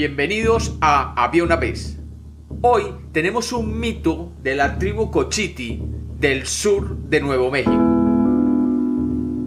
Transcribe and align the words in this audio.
Bienvenidos 0.00 0.78
a 0.80 1.12
Había 1.22 1.44
una 1.44 1.56
vez. 1.56 1.98
Hoy 2.62 2.84
tenemos 3.12 3.52
un 3.52 3.78
mito 3.78 4.32
de 4.42 4.54
la 4.54 4.78
tribu 4.78 5.10
Cochiti 5.10 5.78
del 6.18 6.46
sur 6.46 6.96
de 6.96 7.20
Nuevo 7.20 7.50
México. 7.50 7.76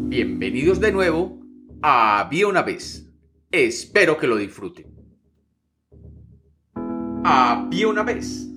Bienvenidos 0.10 0.80
de 0.80 0.92
nuevo 0.92 1.40
a 1.82 2.20
Había 2.20 2.46
una 2.46 2.62
vez. 2.62 3.12
Espero 3.50 4.16
que 4.16 4.28
lo 4.28 4.36
disfruten. 4.36 4.94
Había 7.24 7.88
una 7.88 8.04
vez. 8.04 8.48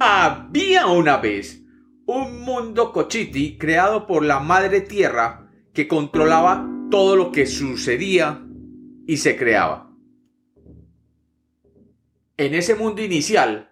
Había 0.00 0.86
una 0.86 1.18
vez 1.18 1.62
un 2.06 2.40
mundo 2.46 2.92
Cochiti 2.92 3.58
creado 3.58 4.06
por 4.06 4.24
la 4.24 4.40
Madre 4.40 4.80
Tierra 4.80 5.50
que 5.74 5.86
controlaba 5.86 6.66
todo 6.90 7.14
lo 7.14 7.30
que 7.30 7.44
sucedía 7.44 8.42
y 9.06 9.18
se 9.18 9.36
creaba. 9.36 9.91
En 12.38 12.54
ese 12.54 12.74
mundo 12.74 13.02
inicial 13.02 13.70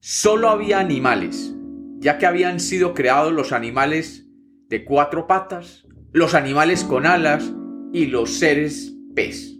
solo 0.00 0.50
había 0.50 0.78
animales, 0.78 1.54
ya 1.98 2.18
que 2.18 2.26
habían 2.26 2.60
sido 2.60 2.92
creados 2.92 3.32
los 3.32 3.52
animales 3.52 4.26
de 4.68 4.84
cuatro 4.84 5.26
patas, 5.26 5.86
los 6.12 6.34
animales 6.34 6.84
con 6.84 7.06
alas 7.06 7.50
y 7.94 8.06
los 8.06 8.34
seres 8.34 8.94
pez. 9.14 9.56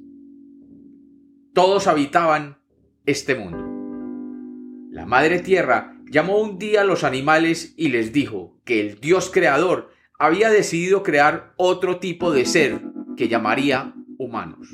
Todos 1.54 1.86
habitaban 1.86 2.58
este 3.06 3.36
mundo. 3.36 3.64
La 4.90 5.06
Madre 5.06 5.38
Tierra 5.40 5.96
llamó 6.04 6.38
un 6.38 6.58
día 6.58 6.82
a 6.82 6.84
los 6.84 7.04
animales 7.04 7.72
y 7.78 7.88
les 7.88 8.12
dijo 8.12 8.60
que 8.64 8.80
el 8.80 9.00
Dios 9.00 9.30
creador 9.32 9.90
había 10.18 10.50
decidido 10.50 11.02
crear 11.02 11.54
otro 11.56 12.00
tipo 12.00 12.32
de 12.32 12.44
ser 12.44 12.82
que 13.16 13.28
llamaría 13.28 13.94
humanos, 14.18 14.68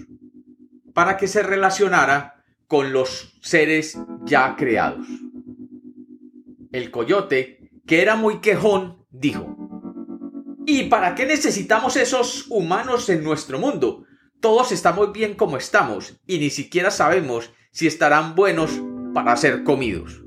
para 0.93 1.17
que 1.17 1.29
se 1.29 1.45
relacionara 1.45 2.42
con 2.73 2.91
los 2.91 3.35
seres 3.43 3.99
ya 4.25 4.57
creados. 4.57 5.07
El 6.73 6.91
coyote, 6.91 7.71
que 7.87 8.01
era 8.01 8.17
muy 8.17 8.41
quejón, 8.41 9.05
dijo, 9.11 9.55
¿Y 10.65 10.85
para 10.85 11.15
qué 11.15 11.27
necesitamos 11.27 11.99
esos 11.99 12.47
humanos 12.49 13.11
en 13.11 13.23
nuestro 13.23 13.59
mundo? 13.59 14.07
Todos 14.41 14.73
estamos 14.73 15.13
bien 15.13 15.35
como 15.35 15.59
estamos 15.59 16.19
y 16.27 16.39
ni 16.39 16.49
siquiera 16.49 16.91
sabemos 16.91 17.53
si 17.73 17.87
estarán 17.87 18.35
buenos 18.35 18.71
para 19.13 19.37
ser 19.37 19.65
comidos. 19.65 20.23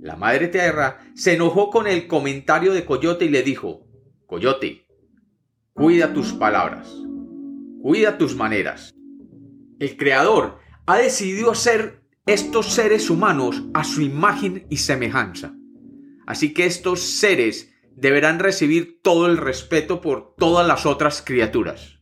La 0.00 0.16
madre 0.16 0.48
tierra 0.48 0.98
se 1.14 1.34
enojó 1.34 1.70
con 1.70 1.86
el 1.86 2.08
comentario 2.08 2.74
de 2.74 2.84
Coyote 2.84 3.26
y 3.26 3.28
le 3.28 3.44
dijo, 3.44 3.86
Coyote, 4.26 4.88
cuida 5.74 6.12
tus 6.12 6.32
palabras, 6.32 6.92
cuida 7.80 8.18
tus 8.18 8.34
maneras. 8.34 8.96
El 9.78 9.96
Creador 9.96 10.65
ha 10.86 10.96
decidido 10.96 11.50
hacer 11.50 12.02
estos 12.26 12.72
seres 12.72 13.10
humanos 13.10 13.64
a 13.74 13.84
su 13.84 14.02
imagen 14.02 14.66
y 14.70 14.78
semejanza. 14.78 15.54
Así 16.26 16.54
que 16.54 16.66
estos 16.66 17.00
seres 17.00 17.72
deberán 17.94 18.38
recibir 18.38 19.00
todo 19.02 19.26
el 19.26 19.36
respeto 19.36 20.00
por 20.00 20.34
todas 20.36 20.66
las 20.66 20.86
otras 20.86 21.22
criaturas. 21.24 22.00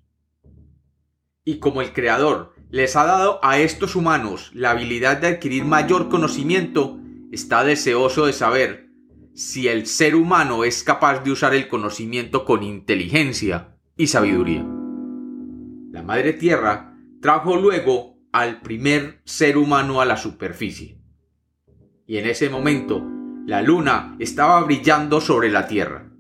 Y 1.45 1.59
como 1.59 1.83
el 1.83 1.93
Creador 1.93 2.55
les 2.71 2.97
ha 2.97 3.05
dado 3.05 3.39
a 3.43 3.59
estos 3.59 3.97
humanos 3.97 4.51
la 4.55 4.71
habilidad 4.71 5.19
de 5.19 5.29
adquirir 5.29 5.65
mayor 5.65 6.09
conocimiento, 6.09 6.99
está 7.33 7.65
deseoso 7.65 8.27
de 8.27 8.33
saber 8.33 8.89
si 9.35 9.69
el 9.69 9.87
ser 9.87 10.15
humano 10.15 10.65
es 10.65 10.83
capaz 10.83 11.23
de 11.23 11.33
usar 11.33 11.55
el 11.55 11.69
conocimiento 11.69 12.45
con 12.45 12.63
inteligencia 12.63 13.77
y 13.97 14.07
sabiduría. 14.07 14.65
La 15.91 16.03
Madre 16.03 16.33
Tierra 16.33 16.97
trajo 17.21 17.57
luego 17.57 18.14
al 18.35 18.63
primer 18.63 19.21
ser 19.25 19.57
humano 19.57 20.01
a 20.01 20.05
la 20.05 20.17
superficie. 20.17 20.99
Y 22.05 22.17
en 22.17 22.27
ese 22.27 22.51
momento 22.51 23.01
la 23.47 23.63
luna 23.63 24.17
estaba 24.19 24.61
brillando 24.65 25.21
sobre 25.21 25.53
la 25.53 25.69
Tierra. 25.69 26.11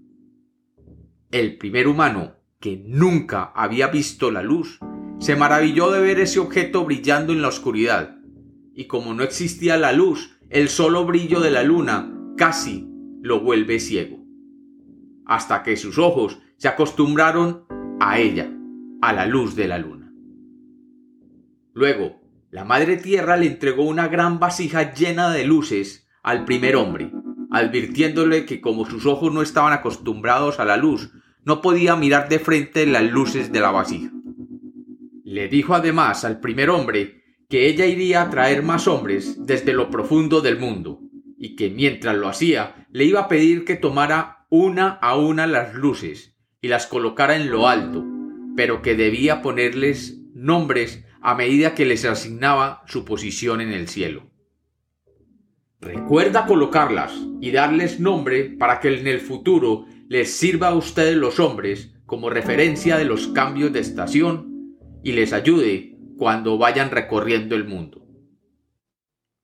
El 1.33 1.58
primer 1.58 1.89
humano, 1.89 2.36
que 2.61 2.80
nunca 2.86 3.50
había 3.56 3.89
visto 3.89 4.30
la 4.30 4.44
luz, 4.44 4.78
se 5.18 5.34
maravilló 5.34 5.90
de 5.90 6.02
ver 6.02 6.20
ese 6.20 6.39
objeto 6.39 6.84
brillando 6.84 7.33
en 7.33 7.42
la 7.42 7.48
oscuridad, 7.48 8.16
y 8.77 8.84
como 8.84 9.12
no 9.12 9.24
existía 9.24 9.77
la 9.77 9.90
luz, 9.90 10.39
el 10.50 10.68
solo 10.68 11.05
brillo 11.05 11.40
de 11.40 11.50
la 11.50 11.64
luna 11.64 12.16
casi 12.36 12.89
lo 13.22 13.40
vuelve 13.40 13.80
ciego, 13.80 14.24
hasta 15.27 15.64
que 15.64 15.77
sus 15.77 15.98
ojos 15.98 16.39
se 16.58 16.68
acostumbraron 16.68 17.64
a 17.98 18.20
ella, 18.20 18.56
a 19.02 19.12
la 19.12 19.27
luz 19.27 19.56
de 19.56 19.66
la 19.66 19.78
luna. 19.78 20.03
Luego, 21.74 22.20
la 22.52 22.64
Madre 22.64 22.96
Tierra 22.96 23.36
le 23.36 23.46
entregó 23.46 23.83
una 23.83 24.07
gran 24.07 24.39
vasija 24.39 24.95
llena 24.95 25.30
de 25.30 25.45
luces 25.45 26.07
al 26.23 26.45
primer 26.45 26.77
hombre, 26.77 27.11
advirtiéndole 27.51 28.46
que 28.46 28.61
como 28.61 28.89
sus 28.89 29.07
ojos 29.07 29.35
no 29.35 29.42
estaban 29.42 29.73
acostumbrados 29.73 30.61
a 30.61 30.64
la 30.64 30.77
luz, 30.77 31.11
no 31.45 31.61
podía 31.61 31.96
mirar 31.96 32.29
de 32.29 32.39
frente 32.39 32.86
las 32.86 33.02
luces 33.02 33.51
de 33.51 33.61
la 33.61 33.73
vasija. 33.73 34.11
Le 35.24 35.48
dijo 35.48 35.74
además 35.74 36.24
al 36.24 36.39
primer 36.39 36.70
hombre 36.70 37.24
que 37.48 37.67
ella 37.67 37.86
iría 37.86 38.23
a 38.23 38.30
traer 38.30 38.63
más 38.63 38.86
hombres 38.86 39.45
desde 39.45 39.73
lo 39.73 39.90
profundo 39.90 40.40
del 40.40 40.58
mundo, 40.58 41.01
y 41.36 41.57
que 41.57 41.70
mientras 41.70 42.17
lo 42.17 42.29
hacía 42.29 42.86
le 42.92 43.05
iba 43.05 43.20
a 43.20 43.29
pedir 43.29 43.64
que 43.64 43.74
tomara 43.74 44.46
una 44.48 44.90
a 44.90 45.17
una 45.17 45.48
las 45.48 45.74
luces 45.74 46.36
y 46.61 46.68
las 46.68 46.86
colocara 46.86 47.34
en 47.34 47.51
lo 47.51 47.67
alto, 47.67 48.05
pero 48.57 48.80
que 48.80 48.95
debía 48.95 49.42
ponerles 49.42 50.20
nombres 50.34 51.05
a 51.24 51.35
medida 51.35 51.74
que 51.74 51.86
les 51.86 52.05
asignaba 52.05 52.83
su 52.86 53.07
posición 53.07 53.62
en 53.62 53.73
el 53.73 53.89
cielo. 53.89 54.30
Recuerda 55.80 56.45
colocarlas 56.45 57.14
y 57.40 57.51
darles 57.51 57.98
nombre 57.98 58.45
para 58.45 58.79
que 58.79 58.95
en 58.95 59.07
el 59.07 59.20
futuro 59.20 59.86
les 60.07 60.36
sirva 60.36 60.68
a 60.68 60.74
ustedes 60.74 61.17
los 61.17 61.40
hombres 61.40 61.95
como 62.05 62.29
referencia 62.29 62.98
de 62.98 63.07
los 63.07 63.29
cambios 63.29 63.73
de 63.73 63.80
estación 63.80 64.77
y 65.02 65.13
les 65.13 65.33
ayude 65.33 65.96
cuando 66.18 66.58
vayan 66.58 66.90
recorriendo 66.90 67.57
el 67.57 67.64
mundo. 67.64 68.07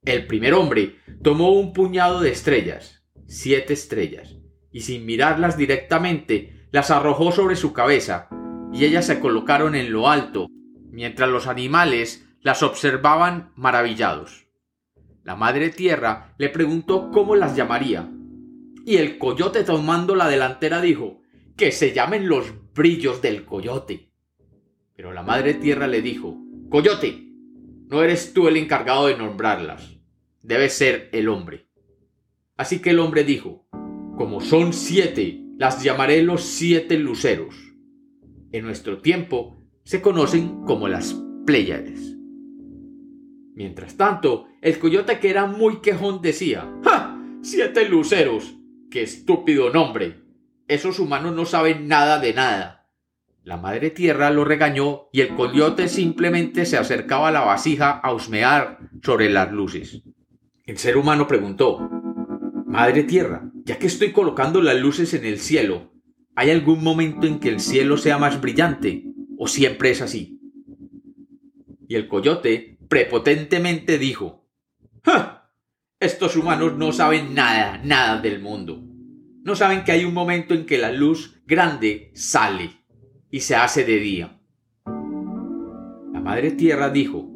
El 0.04 0.26
primer 0.26 0.52
hombre 0.52 0.96
tomó 1.22 1.58
un 1.58 1.72
puñado 1.72 2.20
de 2.20 2.30
estrellas, 2.30 3.06
siete 3.26 3.72
estrellas, 3.72 4.36
y 4.70 4.82
sin 4.82 5.06
mirarlas 5.06 5.56
directamente 5.56 6.68
las 6.72 6.90
arrojó 6.90 7.32
sobre 7.32 7.56
su 7.56 7.72
cabeza, 7.72 8.28
y 8.70 8.84
ellas 8.84 9.06
se 9.06 9.18
colocaron 9.18 9.74
en 9.74 9.90
lo 9.92 10.10
alto 10.10 10.46
mientras 10.90 11.28
los 11.28 11.46
animales 11.46 12.26
las 12.42 12.62
observaban 12.62 13.52
maravillados. 13.56 14.46
La 15.22 15.36
madre 15.36 15.70
tierra 15.70 16.34
le 16.38 16.48
preguntó 16.48 17.10
cómo 17.10 17.36
las 17.36 17.54
llamaría, 17.56 18.10
y 18.86 18.96
el 18.96 19.18
coyote 19.18 19.62
tomando 19.64 20.14
la 20.14 20.28
delantera 20.28 20.80
dijo 20.80 21.20
que 21.56 21.72
se 21.72 21.92
llamen 21.92 22.28
los 22.28 22.52
brillos 22.74 23.20
del 23.20 23.44
coyote. 23.44 24.10
Pero 24.96 25.12
la 25.12 25.22
madre 25.22 25.54
tierra 25.54 25.86
le 25.86 26.02
dijo 26.02 26.36
Coyote, 26.70 27.26
no 27.88 28.02
eres 28.02 28.32
tú 28.32 28.48
el 28.48 28.56
encargado 28.56 29.08
de 29.08 29.16
nombrarlas, 29.16 29.98
debe 30.42 30.68
ser 30.68 31.08
el 31.12 31.28
hombre. 31.28 31.68
Así 32.56 32.80
que 32.80 32.90
el 32.90 32.98
hombre 32.98 33.24
dijo 33.24 33.66
Como 34.16 34.40
son 34.40 34.72
siete, 34.72 35.44
las 35.58 35.82
llamaré 35.82 36.22
los 36.22 36.42
siete 36.42 36.96
luceros. 36.98 37.54
En 38.52 38.64
nuestro 38.64 38.98
tiempo 39.02 39.59
se 39.90 40.00
conocen 40.00 40.62
como 40.66 40.86
las 40.86 41.20
Pléyades. 41.44 42.16
Mientras 43.56 43.96
tanto, 43.96 44.46
el 44.62 44.78
coyote 44.78 45.18
que 45.18 45.30
era 45.30 45.46
muy 45.46 45.80
quejón 45.80 46.22
decía, 46.22 46.72
¡Ja! 46.84 47.20
Siete 47.42 47.88
luceros. 47.88 48.54
¡Qué 48.88 49.02
estúpido 49.02 49.70
nombre! 49.70 50.22
Esos 50.68 51.00
humanos 51.00 51.34
no 51.34 51.44
saben 51.44 51.88
nada 51.88 52.20
de 52.20 52.32
nada. 52.32 52.88
La 53.42 53.56
madre 53.56 53.90
tierra 53.90 54.30
lo 54.30 54.44
regañó 54.44 55.08
y 55.12 55.22
el 55.22 55.34
coyote 55.34 55.88
simplemente 55.88 56.66
se 56.66 56.76
acercaba 56.76 57.26
a 57.26 57.32
la 57.32 57.40
vasija 57.40 57.90
a 57.90 58.14
husmear 58.14 58.78
sobre 59.02 59.28
las 59.28 59.50
luces. 59.50 60.04
El 60.66 60.78
ser 60.78 60.98
humano 60.98 61.26
preguntó, 61.26 61.80
Madre 62.64 63.02
tierra, 63.02 63.50
ya 63.64 63.76
que 63.80 63.88
estoy 63.88 64.12
colocando 64.12 64.62
las 64.62 64.78
luces 64.78 65.14
en 65.14 65.24
el 65.24 65.40
cielo, 65.40 65.90
¿hay 66.36 66.50
algún 66.52 66.84
momento 66.84 67.26
en 67.26 67.40
que 67.40 67.48
el 67.48 67.58
cielo 67.58 67.96
sea 67.96 68.18
más 68.18 68.40
brillante? 68.40 69.09
¿O 69.42 69.48
siempre 69.48 69.90
es 69.90 70.02
así? 70.02 70.38
Y 71.88 71.94
el 71.94 72.08
coyote 72.08 72.76
prepotentemente 72.88 73.96
dijo, 73.96 74.46
¡Ja! 75.02 75.54
Estos 75.98 76.36
humanos 76.36 76.76
no 76.76 76.92
saben 76.92 77.32
nada, 77.32 77.80
nada 77.82 78.20
del 78.20 78.42
mundo. 78.42 78.84
No 79.42 79.56
saben 79.56 79.82
que 79.82 79.92
hay 79.92 80.04
un 80.04 80.12
momento 80.12 80.52
en 80.52 80.66
que 80.66 80.76
la 80.76 80.92
luz 80.92 81.40
grande 81.46 82.12
sale 82.14 82.84
y 83.30 83.40
se 83.40 83.56
hace 83.56 83.86
de 83.86 83.96
día. 83.96 84.42
La 84.84 86.20
Madre 86.20 86.50
Tierra 86.50 86.90
dijo, 86.90 87.26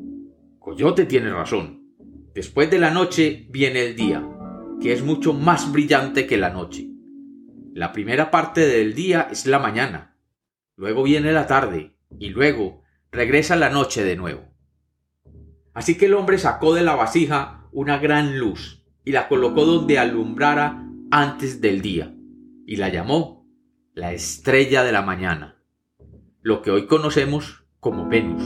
Coyote 0.59 1.07
tiene 1.07 1.31
razón. 1.31 1.89
Después 2.35 2.71
de 2.71 2.81
la 2.81 2.91
noche 2.91 3.47
viene 3.49 3.81
el 3.81 3.97
día, 3.97 4.29
que 4.79 4.93
es 4.93 5.03
mucho 5.03 5.33
más 5.33 5.73
brillante 5.73 6.27
que 6.27 6.37
la 6.37 6.51
noche. 6.51 6.87
La 7.73 7.93
primera 7.93 8.31
parte 8.31 8.61
del 8.61 8.95
día 8.95 9.29
es 9.33 9.47
la 9.47 9.59
mañana. 9.59 10.19
Luego 10.77 11.05
viene 11.05 11.33
la 11.33 11.47
tarde 11.47 11.94
y 12.19 12.31
luego 12.31 12.83
regresa 13.11 13.57
la 13.57 13.71
noche 13.71 14.05
de 14.05 14.17
nuevo. 14.17 14.43
Así 15.73 15.97
que 15.97 16.07
el 16.07 16.15
hombre 16.15 16.39
sacó 16.39 16.75
de 16.75 16.83
la 16.83 16.95
vasija 16.95 17.69
una 17.73 17.99
gran 17.99 18.39
luz 18.39 18.85
y 19.05 19.13
la 19.13 19.29
colocó 19.29 19.65
donde 19.65 19.99
alumbrara 19.99 20.89
antes 21.11 21.61
del 21.61 21.83
día, 21.83 22.15
y 22.67 22.77
la 22.77 22.89
llamó 22.89 23.47
la 23.93 24.13
estrella 24.13 24.83
de 24.83 24.93
la 24.93 25.03
mañana, 25.03 25.63
lo 26.41 26.63
que 26.63 26.71
hoy 26.71 26.87
conocemos 26.87 27.65
como 27.81 28.09
Venus. 28.09 28.43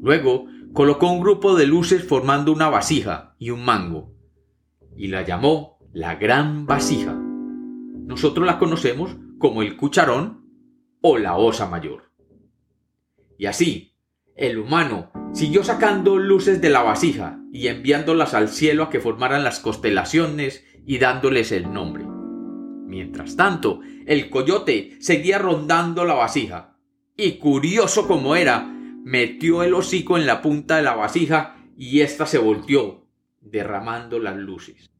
Luego 0.00 0.46
colocó 0.72 1.10
un 1.10 1.20
grupo 1.20 1.54
de 1.54 1.66
luces 1.66 2.06
formando 2.06 2.52
una 2.52 2.70
vasija 2.70 3.34
y 3.38 3.50
un 3.50 3.64
mango, 3.64 4.14
y 4.96 5.08
la 5.08 5.22
llamó 5.22 5.78
la 5.92 6.14
gran 6.14 6.66
vasija. 6.66 7.14
Nosotros 7.14 8.46
la 8.46 8.58
conocemos 8.58 9.16
como 9.38 9.62
el 9.62 9.76
cucharón 9.76 10.46
o 11.00 11.18
la 11.18 11.36
osa 11.36 11.68
mayor. 11.68 12.11
Y 13.42 13.46
así, 13.46 13.96
el 14.36 14.56
humano 14.56 15.10
siguió 15.32 15.64
sacando 15.64 16.16
luces 16.16 16.60
de 16.60 16.70
la 16.70 16.84
vasija 16.84 17.40
y 17.52 17.66
enviándolas 17.66 18.34
al 18.34 18.48
cielo 18.48 18.84
a 18.84 18.88
que 18.88 19.00
formaran 19.00 19.42
las 19.42 19.58
constelaciones 19.58 20.64
y 20.86 20.98
dándoles 20.98 21.50
el 21.50 21.72
nombre. 21.72 22.04
Mientras 22.86 23.34
tanto, 23.34 23.80
el 24.06 24.30
coyote 24.30 24.96
seguía 25.00 25.38
rondando 25.38 26.04
la 26.04 26.14
vasija, 26.14 26.78
y 27.16 27.38
curioso 27.38 28.06
como 28.06 28.36
era, 28.36 28.62
metió 29.02 29.64
el 29.64 29.74
hocico 29.74 30.16
en 30.16 30.26
la 30.26 30.40
punta 30.40 30.76
de 30.76 30.82
la 30.82 30.94
vasija 30.94 31.56
y 31.76 32.02
ésta 32.02 32.26
se 32.26 32.38
volteó, 32.38 33.08
derramando 33.40 34.20
las 34.20 34.36
luces. 34.36 34.92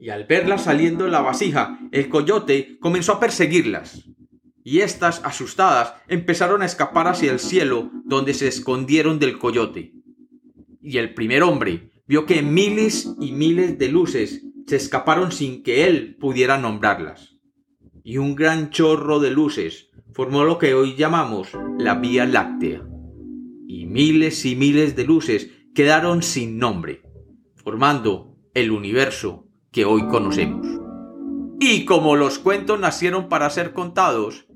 Y 0.00 0.10
al 0.10 0.24
verlas 0.24 0.64
saliendo 0.64 1.04
de 1.04 1.12
la 1.12 1.20
vasija, 1.20 1.78
el 1.92 2.08
coyote 2.08 2.76
comenzó 2.80 3.12
a 3.12 3.20
perseguirlas, 3.20 4.04
y 4.64 4.80
éstas, 4.80 5.20
asustadas, 5.24 5.94
empezaron 6.08 6.62
a 6.62 6.64
escapar 6.64 7.06
hacia 7.06 7.30
el 7.30 7.38
cielo, 7.38 7.90
donde 8.06 8.32
se 8.32 8.48
escondieron 8.48 9.18
del 9.18 9.38
coyote. 9.38 9.92
Y 10.80 10.96
el 10.96 11.12
primer 11.12 11.42
hombre 11.42 11.90
vio 12.08 12.24
que 12.24 12.42
miles 12.42 13.14
y 13.20 13.32
miles 13.32 13.78
de 13.78 13.88
luces 13.88 14.42
se 14.66 14.76
escaparon 14.76 15.32
sin 15.32 15.62
que 15.62 15.86
él 15.86 16.16
pudiera 16.18 16.56
nombrarlas. 16.56 17.36
Y 18.02 18.16
un 18.16 18.34
gran 18.34 18.70
chorro 18.70 19.20
de 19.20 19.30
luces 19.30 19.90
formó 20.12 20.44
lo 20.44 20.58
que 20.58 20.72
hoy 20.74 20.96
llamamos 20.96 21.50
la 21.78 21.96
Vía 21.96 22.24
Láctea. 22.24 22.82
Y 23.66 23.84
miles 23.84 24.46
y 24.46 24.56
miles 24.56 24.96
de 24.96 25.04
luces 25.04 25.50
quedaron 25.74 26.22
sin 26.22 26.58
nombre, 26.58 27.02
formando 27.54 28.38
el 28.54 28.70
universo 28.70 29.46
que 29.70 29.84
hoy 29.84 30.06
conocemos. 30.08 30.66
Y 31.60 31.84
como 31.84 32.16
los 32.16 32.38
cuentos 32.38 32.80
nacieron 32.80 33.28
para 33.28 33.50
ser 33.50 33.72
contados, 33.72 34.46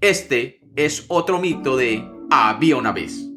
este 0.00 0.60
es 0.76 1.04
otro 1.08 1.38
mito 1.40 1.76
de 1.76 2.04
había 2.30 2.76
una 2.76 2.92
vez. 2.92 3.35